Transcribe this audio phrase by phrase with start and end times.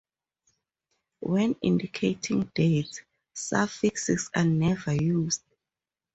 [1.19, 3.01] When indicating dates,
[3.35, 5.43] suffixes are never used.